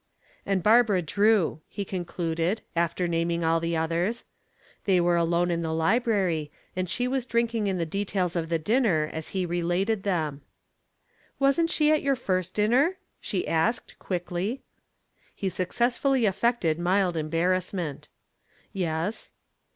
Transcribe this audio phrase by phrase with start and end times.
[0.47, 4.23] "And Barbara Drew," he concluded, after naming all the others.
[4.85, 8.57] They were alone in the library, and she was drinking in the details of the
[8.57, 10.41] dinner as he related them.
[11.37, 14.63] "Wasn't she at your first dinner?" she asked, quickly.
[15.35, 18.09] He successfully affected mild embarrassment.
[18.73, 19.33] "Yes."